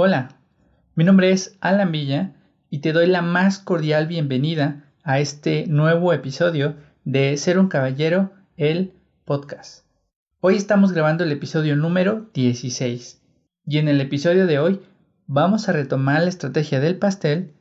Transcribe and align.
Hola, 0.00 0.38
mi 0.94 1.02
nombre 1.02 1.32
es 1.32 1.58
Alan 1.60 1.90
Villa 1.90 2.36
y 2.70 2.78
te 2.82 2.92
doy 2.92 3.08
la 3.08 3.20
más 3.20 3.58
cordial 3.58 4.06
bienvenida 4.06 4.84
a 5.02 5.18
este 5.18 5.66
nuevo 5.66 6.12
episodio 6.12 6.76
de 7.04 7.36
Ser 7.36 7.58
un 7.58 7.66
Caballero, 7.66 8.30
el 8.56 8.92
podcast. 9.24 9.84
Hoy 10.38 10.54
estamos 10.54 10.92
grabando 10.92 11.24
el 11.24 11.32
episodio 11.32 11.74
número 11.74 12.30
16 12.32 13.24
y 13.66 13.78
en 13.78 13.88
el 13.88 14.00
episodio 14.00 14.46
de 14.46 14.60
hoy 14.60 14.80
vamos 15.26 15.68
a 15.68 15.72
retomar 15.72 16.22
la 16.22 16.28
estrategia 16.28 16.78
del 16.78 16.96
pastel 16.96 17.54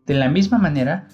De 0.05 0.13
la 0.13 0.29
misma 0.29 0.57
manera, 0.57 1.07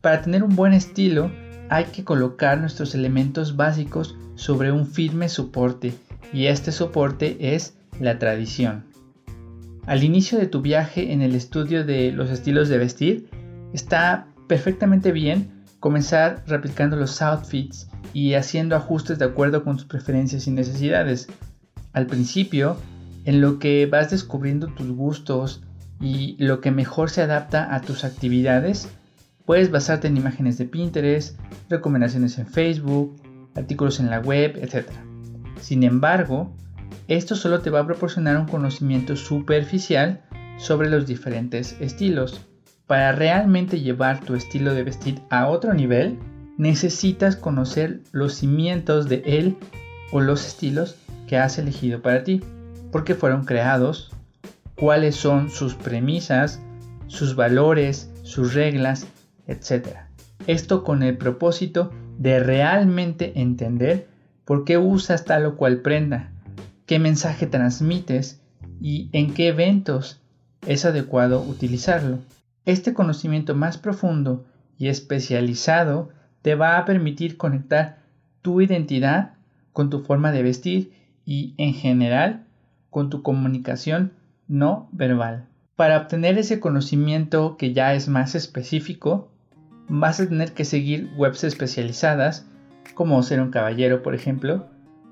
para 0.00 0.22
tener 0.22 0.44
un 0.44 0.54
buen 0.54 0.72
estilo, 0.72 1.32
hay 1.68 1.84
que 1.86 2.04
colocar 2.04 2.58
nuestros 2.58 2.94
elementos 2.94 3.56
básicos 3.56 4.16
sobre 4.36 4.70
un 4.70 4.86
firme 4.86 5.28
soporte, 5.28 5.94
y 6.32 6.46
este 6.46 6.72
soporte 6.72 7.54
es 7.54 7.76
la 7.98 8.18
tradición. 8.18 8.84
Al 9.86 10.04
inicio 10.04 10.38
de 10.38 10.46
tu 10.46 10.60
viaje 10.60 11.12
en 11.12 11.22
el 11.22 11.34
estudio 11.34 11.84
de 11.84 12.12
los 12.12 12.30
estilos 12.30 12.68
de 12.68 12.78
vestir, 12.78 13.30
está 13.72 14.28
perfectamente 14.46 15.12
bien 15.12 15.57
comenzar 15.80 16.42
replicando 16.46 16.96
los 16.96 17.22
outfits 17.22 17.88
y 18.12 18.34
haciendo 18.34 18.76
ajustes 18.76 19.18
de 19.18 19.26
acuerdo 19.26 19.64
con 19.64 19.76
tus 19.76 19.86
preferencias 19.86 20.46
y 20.46 20.50
necesidades. 20.50 21.28
Al 21.92 22.06
principio, 22.06 22.76
en 23.24 23.40
lo 23.40 23.58
que 23.58 23.86
vas 23.86 24.10
descubriendo 24.10 24.68
tus 24.68 24.90
gustos 24.90 25.62
y 26.00 26.36
lo 26.38 26.60
que 26.60 26.70
mejor 26.70 27.10
se 27.10 27.22
adapta 27.22 27.74
a 27.74 27.80
tus 27.80 28.04
actividades, 28.04 28.88
puedes 29.44 29.70
basarte 29.70 30.08
en 30.08 30.16
imágenes 30.16 30.58
de 30.58 30.66
Pinterest, 30.66 31.38
recomendaciones 31.68 32.38
en 32.38 32.46
Facebook, 32.46 33.20
artículos 33.54 34.00
en 34.00 34.10
la 34.10 34.20
web, 34.20 34.58
etc. 34.60 34.88
Sin 35.60 35.82
embargo, 35.82 36.54
esto 37.08 37.34
solo 37.34 37.60
te 37.60 37.70
va 37.70 37.80
a 37.80 37.86
proporcionar 37.86 38.36
un 38.36 38.46
conocimiento 38.46 39.16
superficial 39.16 40.22
sobre 40.58 40.90
los 40.90 41.06
diferentes 41.06 41.76
estilos. 41.80 42.46
Para 42.88 43.12
realmente 43.12 43.80
llevar 43.80 44.20
tu 44.20 44.34
estilo 44.34 44.72
de 44.72 44.82
vestir 44.82 45.20
a 45.28 45.48
otro 45.48 45.74
nivel, 45.74 46.18
necesitas 46.56 47.36
conocer 47.36 48.00
los 48.12 48.32
cimientos 48.32 49.10
de 49.10 49.22
él 49.26 49.58
o 50.10 50.22
los 50.22 50.46
estilos 50.46 50.96
que 51.26 51.36
has 51.36 51.58
elegido 51.58 52.00
para 52.00 52.24
ti, 52.24 52.42
por 52.90 53.04
qué 53.04 53.14
fueron 53.14 53.44
creados, 53.44 54.10
cuáles 54.74 55.16
son 55.16 55.50
sus 55.50 55.74
premisas, 55.74 56.62
sus 57.08 57.36
valores, 57.36 58.10
sus 58.22 58.54
reglas, 58.54 59.06
etc. 59.46 59.88
Esto 60.46 60.82
con 60.82 61.02
el 61.02 61.18
propósito 61.18 61.92
de 62.16 62.40
realmente 62.40 63.38
entender 63.38 64.08
por 64.46 64.64
qué 64.64 64.78
usas 64.78 65.26
tal 65.26 65.44
o 65.44 65.56
cual 65.56 65.82
prenda, 65.82 66.32
qué 66.86 66.98
mensaje 66.98 67.46
transmites 67.46 68.40
y 68.80 69.10
en 69.12 69.34
qué 69.34 69.48
eventos 69.48 70.22
es 70.66 70.86
adecuado 70.86 71.42
utilizarlo. 71.42 72.20
Este 72.68 72.92
conocimiento 72.92 73.54
más 73.54 73.78
profundo 73.78 74.44
y 74.76 74.88
especializado 74.88 76.10
te 76.42 76.54
va 76.54 76.76
a 76.76 76.84
permitir 76.84 77.38
conectar 77.38 78.00
tu 78.42 78.60
identidad 78.60 79.36
con 79.72 79.88
tu 79.88 80.00
forma 80.00 80.32
de 80.32 80.42
vestir 80.42 80.92
y 81.24 81.54
en 81.56 81.72
general 81.72 82.44
con 82.90 83.08
tu 83.08 83.22
comunicación 83.22 84.12
no 84.48 84.90
verbal. 84.92 85.46
Para 85.76 85.96
obtener 85.96 86.36
ese 86.36 86.60
conocimiento 86.60 87.56
que 87.56 87.72
ya 87.72 87.94
es 87.94 88.06
más 88.06 88.34
específico, 88.34 89.30
vas 89.88 90.20
a 90.20 90.28
tener 90.28 90.52
que 90.52 90.66
seguir 90.66 91.10
webs 91.16 91.44
especializadas, 91.44 92.46
como 92.92 93.22
ser 93.22 93.40
un 93.40 93.50
caballero 93.50 94.02
por 94.02 94.14
ejemplo, 94.14 94.66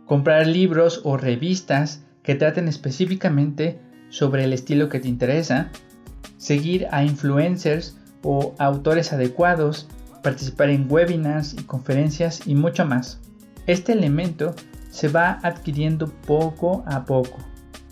comprar 0.05 0.47
libros 0.47 1.01
o 1.05 1.17
revistas 1.17 2.05
que 2.23 2.35
traten 2.35 2.69
específicamente 2.69 3.81
sobre 4.11 4.45
el 4.45 4.53
estilo 4.53 4.91
que 4.91 5.01
te 5.01 5.09
interesa, 5.09 5.71
seguir 6.47 6.87
a 6.93 7.03
influencers 7.03 7.97
o 8.23 8.55
autores 8.59 9.13
adecuados, 9.13 9.89
participar 10.23 10.71
en 10.71 10.87
webinars 10.89 11.55
y 11.55 11.65
conferencias 11.65 12.47
y 12.47 12.55
mucho 12.55 12.85
más. 12.85 13.19
Este 13.67 13.91
elemento 13.91 14.55
se 14.91 15.09
va 15.09 15.41
adquiriendo 15.43 16.07
poco 16.25 16.85
a 16.87 17.05
poco 17.05 17.39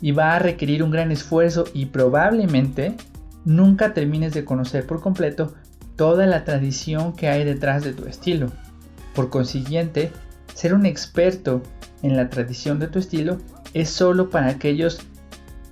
y 0.00 0.12
va 0.12 0.36
a 0.36 0.38
requerir 0.38 0.84
un 0.84 0.92
gran 0.92 1.10
esfuerzo 1.10 1.64
y 1.74 1.86
probablemente 1.86 2.94
nunca 3.44 3.92
termines 3.92 4.32
de 4.34 4.44
conocer 4.44 4.86
por 4.86 5.00
completo 5.00 5.54
toda 5.96 6.24
la 6.26 6.44
tradición 6.44 7.12
que 7.12 7.28
hay 7.28 7.42
detrás 7.42 7.82
de 7.82 7.92
tu 7.92 8.04
estilo. 8.06 8.52
Por 9.16 9.30
consiguiente, 9.30 10.12
ser 10.54 10.74
un 10.74 10.86
experto 10.86 11.60
en 12.02 12.16
la 12.16 12.30
tradición 12.30 12.78
de 12.78 12.86
tu 12.86 13.00
estilo 13.00 13.38
es 13.72 13.90
solo 13.90 14.30
para 14.30 14.46
aquellos 14.46 15.00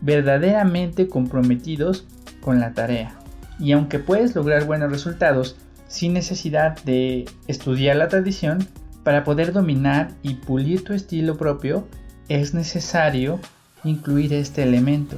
verdaderamente 0.01 1.07
comprometidos 1.07 2.09
con 2.43 2.61
la 2.61 2.73
tarea. 2.73 3.15
Y 3.59 3.73
aunque 3.73 3.99
puedes 3.99 4.35
lograr 4.35 4.67
buenos 4.67 4.91
resultados 4.91 5.57
sin 5.89 6.13
necesidad 6.13 6.83
de 6.85 7.25
estudiar 7.47 7.97
la 7.97 8.09
tradición, 8.09 8.67
para 9.05 9.25
poder 9.25 9.53
dominar 9.53 10.13
y 10.23 10.35
pulir 10.35 10.85
tu 10.85 10.93
estilo 10.93 11.37
propio 11.37 11.87
es 12.29 12.55
necesario 12.55 13.41
incluir 13.85 14.33
este 14.33 14.63
elemento. 14.63 15.17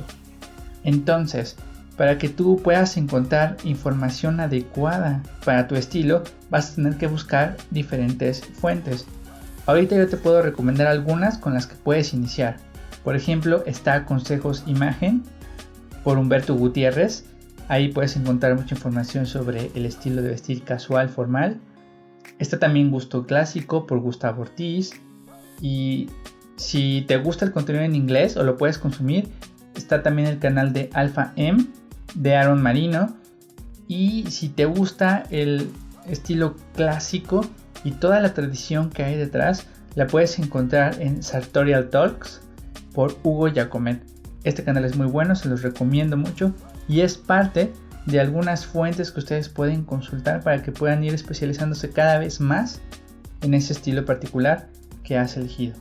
Entonces, 0.84 1.56
para 1.96 2.18
que 2.18 2.28
tú 2.28 2.60
puedas 2.62 2.96
encontrar 2.96 3.56
información 3.62 4.40
adecuada 4.40 5.22
para 5.44 5.68
tu 5.68 5.76
estilo, 5.76 6.24
vas 6.50 6.72
a 6.72 6.74
tener 6.76 6.96
que 6.96 7.06
buscar 7.06 7.56
diferentes 7.70 8.42
fuentes. 8.44 9.06
Ahorita 9.66 9.96
yo 9.96 10.08
te 10.08 10.16
puedo 10.16 10.42
recomendar 10.42 10.86
algunas 10.86 11.38
con 11.38 11.54
las 11.54 11.66
que 11.66 11.76
puedes 11.76 12.12
iniciar. 12.12 12.56
Por 13.04 13.16
ejemplo, 13.16 13.62
está 13.66 14.06
Consejos 14.06 14.64
Imagen 14.66 15.22
por 16.04 16.18
Humberto 16.18 16.54
Gutiérrez. 16.54 17.24
Ahí 17.68 17.88
puedes 17.88 18.16
encontrar 18.16 18.54
mucha 18.54 18.74
información 18.74 19.26
sobre 19.26 19.70
el 19.74 19.86
estilo 19.86 20.22
de 20.22 20.28
vestir 20.28 20.62
casual 20.62 21.08
formal. 21.08 21.60
Está 22.38 22.58
también 22.58 22.90
Gusto 22.90 23.26
Clásico 23.26 23.86
por 23.86 24.00
Gustavo 24.00 24.42
Ortiz. 24.42 24.92
Y 25.60 26.10
si 26.56 27.04
te 27.08 27.16
gusta 27.16 27.44
el 27.44 27.52
contenido 27.52 27.84
en 27.84 27.94
inglés 27.94 28.36
o 28.36 28.44
lo 28.44 28.56
puedes 28.56 28.78
consumir, 28.78 29.28
está 29.74 30.02
también 30.02 30.28
el 30.28 30.38
canal 30.38 30.72
de 30.72 30.90
Alpha 30.92 31.32
M 31.36 31.66
de 32.14 32.36
Aaron 32.36 32.62
Marino. 32.62 33.16
Y 33.88 34.26
si 34.28 34.48
te 34.48 34.66
gusta 34.66 35.24
el 35.30 35.70
estilo 36.06 36.56
clásico, 36.74 37.44
y 37.84 37.92
toda 37.92 38.18
la 38.20 38.34
tradición 38.34 38.90
que 38.90 39.04
hay 39.04 39.16
detrás 39.16 39.66
la 39.94 40.06
puedes 40.06 40.38
encontrar 40.38 41.00
en 41.00 41.22
Sartorial 41.22 41.90
Talks 41.90 42.40
por 42.92 43.16
Hugo 43.22 43.52
Jacomet. 43.54 44.02
Este 44.44 44.62
canal 44.62 44.84
es 44.84 44.96
muy 44.96 45.06
bueno, 45.06 45.34
se 45.34 45.48
los 45.48 45.62
recomiendo 45.62 46.16
mucho 46.16 46.54
y 46.86 47.00
es 47.00 47.16
parte 47.16 47.72
de 48.06 48.20
algunas 48.20 48.66
fuentes 48.66 49.10
que 49.10 49.20
ustedes 49.20 49.48
pueden 49.48 49.84
consultar 49.84 50.42
para 50.42 50.62
que 50.62 50.72
puedan 50.72 51.02
ir 51.02 51.14
especializándose 51.14 51.90
cada 51.90 52.18
vez 52.18 52.40
más 52.40 52.80
en 53.40 53.54
ese 53.54 53.72
estilo 53.72 54.04
particular 54.04 54.68
que 55.02 55.16
has 55.16 55.36
elegido. 55.36 55.74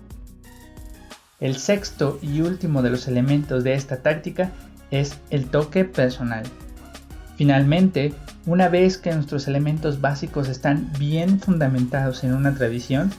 El 1.39 1.57
sexto 1.57 2.19
y 2.21 2.39
último 2.39 2.81
de 2.81 2.89
los 2.89 3.07
elementos 3.09 3.65
de 3.65 3.73
esta 3.73 3.97
táctica 3.97 4.51
es 4.91 5.19
el 5.29 5.47
toque 5.47 5.83
personal. 5.83 6.43
Finalmente, 7.35 8.13
una 8.45 8.69
vez 8.69 8.97
que 8.97 9.13
nuestros 9.13 9.47
elementos 9.47 9.99
básicos 9.99 10.47
están 10.47 10.91
bien 10.97 11.39
fundamentados 11.39 12.23
en 12.23 12.33
una 12.33 12.53
tradición, 12.53 13.11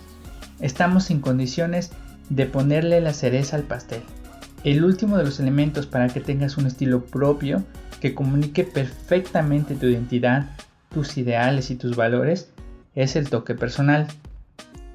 estamos 0.61 1.11
en 1.11 1.21
condiciones 1.21 1.91
de 2.31 2.47
ponerle 2.47 3.03
la 3.03 3.13
cereza 3.13 3.57
al 3.57 3.65
pastel. 3.65 4.03
El 4.65 4.83
último 4.83 5.19
de 5.19 5.25
los 5.25 5.41
elementos 5.41 5.87
para 5.87 6.09
que 6.09 6.21
tengas 6.21 6.57
un 6.57 6.67
estilo 6.67 7.05
propio 7.05 7.63
que 8.01 8.15
comunique 8.15 8.65
perfectamente 8.65 9.75
tu 9.75 9.87
identidad, 9.87 10.49
tus 10.91 11.19
ideales 11.19 11.71
y 11.71 11.77
tus 11.77 11.97
valores 11.97 12.49
es 12.95 13.15
el 13.15 13.29
toque 13.29 13.55
personal. 13.55 14.07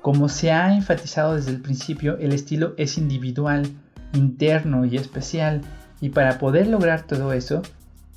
Como 0.01 0.27
se 0.27 0.51
ha 0.51 0.73
enfatizado 0.73 1.35
desde 1.35 1.51
el 1.51 1.61
principio, 1.61 2.17
el 2.17 2.33
estilo 2.33 2.73
es 2.77 2.97
individual, 2.97 3.67
interno 4.13 4.85
y 4.85 4.95
especial, 4.95 5.61
y 6.01 6.09
para 6.09 6.39
poder 6.39 6.65
lograr 6.65 7.03
todo 7.03 7.31
eso, 7.31 7.61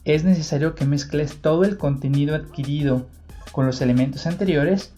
es 0.06 0.25
necesario 0.25 0.75
que 0.75 0.87
mezcles 0.87 1.37
todo 1.37 1.64
el 1.64 1.76
contenido 1.76 2.34
adquirido 2.34 3.06
con 3.50 3.66
los 3.66 3.82
elementos 3.82 4.26
anteriores 4.26 4.94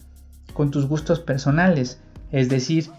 con 0.53 0.71
tus 0.71 0.87
gustos 0.87 1.19
personales, 1.19 1.99
es 2.31 2.47
decir, 2.47 2.89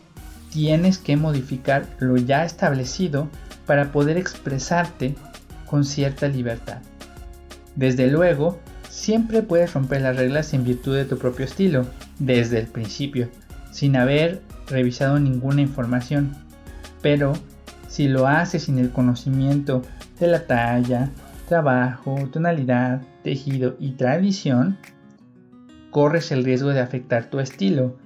tienes 0.53 0.99
que 0.99 1.17
modificar 1.17 1.87
lo 1.99 2.17
ya 2.17 2.45
establecido 2.45 3.29
para 3.67 3.93
poder 3.93 4.17
expresarte 4.17 5.15
con 5.67 5.85
cierta 5.85 6.29
libertad. 6.29 6.79
Desde 7.75 8.07
luego, 8.11 8.59
siempre 8.89 9.43
puedes 9.43 9.75
romper 9.75 10.03
las 10.03 10.17
reglas 10.17 10.55
en 10.55 10.65
virtud 10.65 10.97
de 10.97 11.05
tu 11.05 11.19
propio 11.19 11.45
estilo, 11.45 11.87
desde 12.19 12.61
el 12.61 12.67
principio, 12.67 13.29
sin 13.71 13.97
haber 13.97 14.41
revisado 14.69 15.19
ninguna 15.19 15.61
información. 15.61 16.35
Pero, 17.03 17.35
si 17.89 18.09
lo 18.09 18.27
haces 18.27 18.65
sin 18.65 18.79
el 18.79 18.91
conocimiento 18.91 19.83
de 20.19 20.29
la 20.29 20.47
talla, 20.47 21.11
trabajo, 21.49 22.17
tonalidad, 22.33 23.03
tejido 23.23 23.77
y 23.79 23.93
tradición, 23.93 24.79
corres 25.91 26.33
el 26.33 26.45
riesgo 26.45 26.71
de 26.71 26.81
afectar 26.81 27.31
tu 27.31 27.39
estilo. 27.39 27.97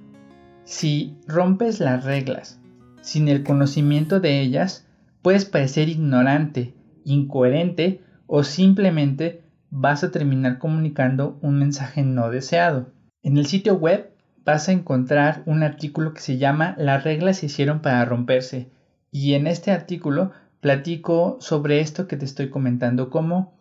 Si 0.65 1.17
rompes 1.27 1.79
las 1.79 2.03
reglas 2.03 2.59
sin 3.01 3.27
el 3.27 3.43
conocimiento 3.43 4.19
de 4.19 4.41
ellas, 4.41 4.85
puedes 5.21 5.45
parecer 5.45 5.89
ignorante, 5.89 6.73
incoherente 7.03 8.01
o 8.27 8.43
simplemente 8.43 9.43
vas 9.69 10.03
a 10.03 10.11
terminar 10.11 10.57
comunicando 10.57 11.39
un 11.41 11.57
mensaje 11.57 12.03
no 12.03 12.29
deseado. 12.29 12.91
En 13.23 13.37
el 13.37 13.45
sitio 13.45 13.75
web 13.75 14.11
vas 14.43 14.67
a 14.67 14.71
encontrar 14.71 15.43
un 15.45 15.63
artículo 15.63 16.13
que 16.13 16.21
se 16.21 16.37
llama 16.37 16.75
Las 16.77 17.03
reglas 17.03 17.37
se 17.37 17.45
hicieron 17.47 17.81
para 17.81 18.05
romperse 18.05 18.69
y 19.11 19.33
en 19.33 19.47
este 19.47 19.71
artículo 19.71 20.31
platico 20.59 21.37
sobre 21.39 21.79
esto 21.79 22.07
que 22.07 22.17
te 22.17 22.25
estoy 22.25 22.49
comentando, 22.49 23.09
cómo 23.09 23.53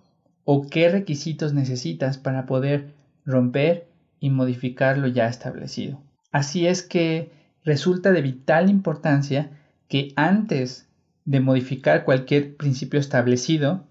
o 0.44 0.66
qué 0.66 0.88
requisitos 0.88 1.52
necesitas 1.54 2.18
para 2.18 2.46
poder 2.46 2.94
romper 3.24 3.88
y 4.20 4.30
modificar 4.30 4.98
lo 4.98 5.08
ya 5.08 5.26
establecido. 5.26 6.00
Así 6.32 6.66
es 6.66 6.82
que 6.82 7.32
resulta 7.64 8.12
de 8.12 8.22
vital 8.22 8.70
importancia 8.70 9.50
que 9.88 10.12
antes 10.16 10.89
de 11.24 11.40
modificar 11.40 12.04
cualquier 12.04 12.56
principio 12.56 13.00
establecido, 13.00 13.86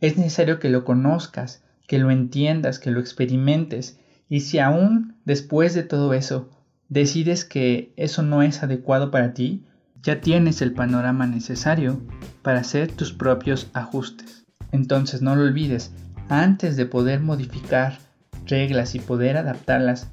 es 0.00 0.16
necesario 0.16 0.58
que 0.58 0.68
lo 0.68 0.84
conozcas, 0.84 1.64
que 1.86 1.98
lo 1.98 2.10
entiendas, 2.10 2.78
que 2.78 2.90
lo 2.90 3.00
experimentes 3.00 3.98
y 4.28 4.40
si 4.40 4.58
aún 4.58 5.16
después 5.24 5.74
de 5.74 5.82
todo 5.82 6.14
eso 6.14 6.48
decides 6.88 7.44
que 7.44 7.92
eso 7.96 8.22
no 8.22 8.42
es 8.42 8.62
adecuado 8.62 9.10
para 9.10 9.34
ti, 9.34 9.64
ya 10.02 10.20
tienes 10.20 10.62
el 10.62 10.72
panorama 10.72 11.26
necesario 11.26 12.00
para 12.42 12.60
hacer 12.60 12.90
tus 12.90 13.12
propios 13.12 13.70
ajustes. 13.72 14.44
Entonces 14.72 15.22
no 15.22 15.36
lo 15.36 15.42
olvides, 15.42 15.92
antes 16.28 16.76
de 16.76 16.86
poder 16.86 17.20
modificar 17.20 17.98
reglas 18.46 18.94
y 18.94 18.98
poder 18.98 19.36
adaptarlas 19.36 20.08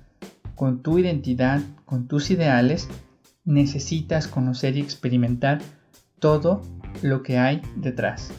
con 0.56 0.84
tu 0.84 1.00
identidad, 1.00 1.62
con 1.86 2.08
tus 2.08 2.30
ideales, 2.30 2.88
necesitas 3.46 4.28
conocer 4.28 4.76
y 4.76 4.82
experimentar 4.82 5.62
todo 6.20 6.62
lo 7.02 7.24
que 7.24 7.38
hay 7.38 7.62
detrás. 7.76 8.32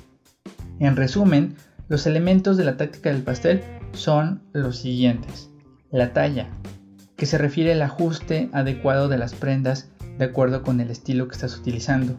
En 0.79 0.97
resumen, 0.97 1.57
los 1.89 2.07
elementos 2.07 2.57
de 2.57 2.65
la 2.65 2.77
táctica 2.77 3.11
del 3.11 3.23
pastel 3.23 3.63
son 3.93 4.43
los 4.53 4.79
siguientes. 4.79 5.51
La 5.91 6.13
talla, 6.13 6.49
que 7.17 7.27
se 7.27 7.37
refiere 7.37 7.73
al 7.73 7.83
ajuste 7.83 8.49
adecuado 8.53 9.09
de 9.09 9.19
las 9.19 9.35
prendas 9.35 9.91
de 10.19 10.25
acuerdo 10.27 10.63
con 10.63 10.81
el 10.81 10.91
estilo 10.91 11.29
que 11.29 11.35
estás 11.35 11.59
utilizando. 11.59 12.19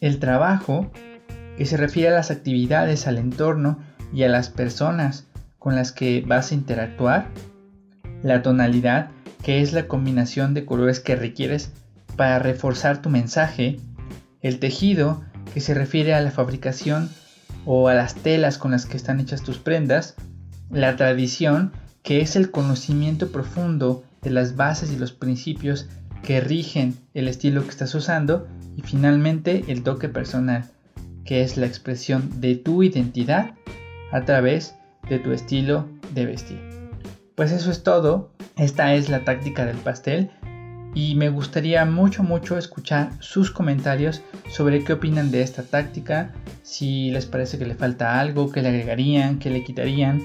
El 0.00 0.18
trabajo, 0.18 0.90
que 1.56 1.66
se 1.66 1.76
refiere 1.76 2.08
a 2.08 2.14
las 2.14 2.30
actividades, 2.30 3.06
al 3.06 3.18
entorno 3.18 3.78
y 4.12 4.22
a 4.24 4.28
las 4.28 4.48
personas 4.48 5.26
con 5.58 5.76
las 5.76 5.92
que 5.92 6.24
vas 6.26 6.50
a 6.50 6.54
interactuar. 6.54 7.28
La 8.22 8.42
tonalidad, 8.42 9.10
que 9.42 9.60
es 9.60 9.72
la 9.72 9.86
combinación 9.88 10.54
de 10.54 10.64
colores 10.64 11.00
que 11.00 11.16
requieres 11.16 11.72
para 12.16 12.38
reforzar 12.38 13.00
tu 13.00 13.10
mensaje. 13.10 13.78
El 14.44 14.58
tejido, 14.58 15.24
que 15.54 15.62
se 15.62 15.72
refiere 15.72 16.12
a 16.12 16.20
la 16.20 16.30
fabricación 16.30 17.08
o 17.64 17.88
a 17.88 17.94
las 17.94 18.14
telas 18.14 18.58
con 18.58 18.72
las 18.72 18.84
que 18.84 18.98
están 18.98 19.18
hechas 19.18 19.42
tus 19.42 19.56
prendas. 19.56 20.16
La 20.68 20.96
tradición, 20.96 21.72
que 22.02 22.20
es 22.20 22.36
el 22.36 22.50
conocimiento 22.50 23.32
profundo 23.32 24.04
de 24.20 24.28
las 24.28 24.54
bases 24.54 24.92
y 24.92 24.98
los 24.98 25.12
principios 25.12 25.88
que 26.22 26.42
rigen 26.42 26.94
el 27.14 27.26
estilo 27.26 27.62
que 27.62 27.70
estás 27.70 27.94
usando 27.94 28.46
y 28.76 28.82
finalmente 28.82 29.64
el 29.68 29.82
toque 29.82 30.10
personal, 30.10 30.66
que 31.24 31.42
es 31.42 31.56
la 31.56 31.64
expresión 31.64 32.42
de 32.42 32.54
tu 32.54 32.82
identidad 32.82 33.54
a 34.12 34.26
través 34.26 34.74
de 35.08 35.20
tu 35.20 35.32
estilo 35.32 35.88
de 36.12 36.26
vestir. 36.26 36.60
Pues 37.34 37.50
eso 37.50 37.70
es 37.70 37.82
todo, 37.82 38.30
esta 38.58 38.94
es 38.94 39.08
la 39.08 39.24
táctica 39.24 39.64
del 39.64 39.78
pastel 39.78 40.30
y 40.94 41.16
me 41.16 41.28
gustaría 41.28 41.84
mucho 41.84 42.22
mucho 42.22 42.56
escuchar 42.56 43.10
sus 43.18 43.50
comentarios 43.50 44.22
sobre 44.48 44.84
qué 44.84 44.92
opinan 44.92 45.30
de 45.30 45.42
esta 45.42 45.64
táctica, 45.64 46.32
si 46.62 47.10
les 47.10 47.26
parece 47.26 47.58
que 47.58 47.66
le 47.66 47.74
falta 47.74 48.20
algo, 48.20 48.52
qué 48.52 48.62
le 48.62 48.68
agregarían, 48.68 49.38
qué 49.38 49.50
le 49.50 49.64
quitarían. 49.64 50.22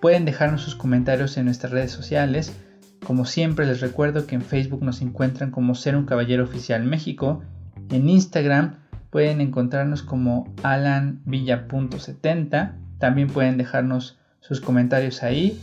Pueden 0.00 0.24
dejarnos 0.24 0.62
sus 0.62 0.76
comentarios 0.76 1.36
en 1.36 1.46
nuestras 1.46 1.72
redes 1.72 1.90
sociales, 1.90 2.56
como 3.04 3.24
siempre 3.24 3.66
les 3.66 3.80
recuerdo 3.80 4.26
que 4.26 4.36
en 4.36 4.42
Facebook 4.42 4.82
nos 4.82 5.02
encuentran 5.02 5.50
como 5.50 5.74
Ser 5.74 5.96
un 5.96 6.06
Caballero 6.06 6.44
Oficial 6.44 6.84
México, 6.84 7.42
en 7.90 8.08
Instagram 8.08 8.76
pueden 9.10 9.40
encontrarnos 9.40 10.02
como 10.02 10.54
alanvilla.70, 10.62 12.74
también 12.98 13.28
pueden 13.28 13.58
dejarnos 13.58 14.18
sus 14.40 14.60
comentarios 14.60 15.22
ahí. 15.22 15.60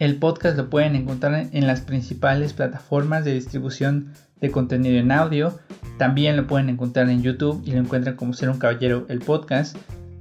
El 0.00 0.16
podcast 0.16 0.56
lo 0.56 0.68
pueden 0.68 0.96
encontrar 0.96 1.46
en 1.52 1.68
las 1.68 1.82
principales 1.82 2.52
plataformas 2.52 3.24
de 3.24 3.34
distribución 3.34 4.08
de 4.40 4.50
contenido 4.50 4.98
en 4.98 5.12
audio. 5.12 5.56
También 5.96 6.36
lo 6.36 6.48
pueden 6.48 6.70
encontrar 6.70 7.08
en 7.08 7.22
YouTube 7.22 7.62
y 7.64 7.70
lo 7.70 7.78
encuentran 7.78 8.16
como 8.16 8.32
Ser 8.32 8.50
un 8.50 8.58
Caballero 8.58 9.06
el 9.08 9.20
podcast. 9.20 9.76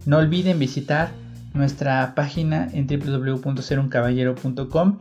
No 0.06 0.18
olviden 0.18 0.60
visitar 0.60 1.10
nuestra 1.56 2.14
página 2.14 2.70
en 2.72 2.86
www.seruncaballero.com 2.86 5.00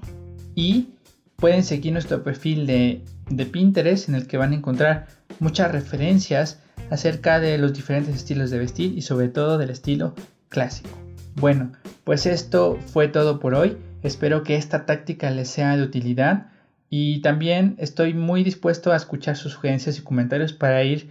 y 0.54 0.94
Pueden 1.40 1.62
seguir 1.62 1.92
nuestro 1.92 2.24
perfil 2.24 2.66
de, 2.66 3.04
Pinterest 3.52 4.08
en 4.08 4.16
el 4.16 4.26
que 4.26 4.38
van 4.38 4.50
a 4.50 4.56
encontrar 4.56 5.06
muchas 5.38 5.70
referencias 5.70 6.58
acerca 6.90 7.38
de 7.38 7.58
los 7.58 7.72
diferentes 7.72 8.16
estilos 8.16 8.50
de 8.50 8.58
vestir 8.58 8.98
y 8.98 9.02
sobre 9.02 9.28
todo 9.28 9.56
del 9.56 9.70
estilo 9.70 10.16
clásico. 10.48 10.90
Bueno, 11.36 11.70
pues 12.02 12.26
esto 12.26 12.76
fue 12.86 13.06
todo 13.06 13.38
por 13.38 13.54
hoy. 13.54 13.76
Espero 14.02 14.44
que 14.44 14.56
esta 14.56 14.86
táctica 14.86 15.30
les 15.30 15.48
sea 15.48 15.76
de 15.76 15.82
utilidad 15.82 16.48
y 16.88 17.20
también 17.20 17.74
estoy 17.78 18.14
muy 18.14 18.44
dispuesto 18.44 18.92
a 18.92 18.96
escuchar 18.96 19.36
sus 19.36 19.52
sugerencias 19.52 19.98
y 19.98 20.02
comentarios 20.02 20.52
para 20.52 20.82
ir 20.84 21.10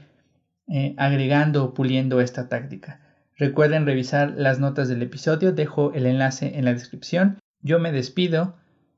eh, 0.67 0.95
agregando 0.97 1.65
o 1.65 1.73
puliendo 1.73 2.21
esta 2.21 2.49
táctica. 2.49 3.01
Recuerden 3.35 3.85
revisar 3.85 4.33
las 4.35 4.59
notas 4.59 4.89
del 4.89 5.01
episodio, 5.03 5.51
dejo 5.51 5.93
el 5.93 6.05
enlace 6.05 6.57
en 6.57 6.65
la 6.65 6.73
descripción. 6.73 7.39
Yo 7.61 7.79
me 7.79 7.91
despido 7.91 8.55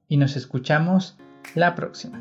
y 0.07 0.17
nos 0.17 0.37
escuchamos 0.37 1.17
la 1.55 1.75
próxima. 1.75 2.19